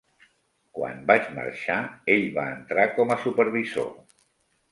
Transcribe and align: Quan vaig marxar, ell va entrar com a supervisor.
Quan 0.77 1.03
vaig 1.09 1.27
marxar, 1.35 1.75
ell 2.15 2.25
va 2.37 2.47
entrar 2.55 2.87
com 2.95 3.13
a 3.17 3.21
supervisor. 3.29 3.93